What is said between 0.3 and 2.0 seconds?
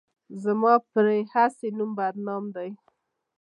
زما پرې هسې نوم